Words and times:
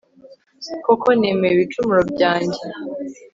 koko 0.85 1.07
nemeye 1.19 1.53
ibicumuro 1.55 2.01
byanjye 2.13 2.61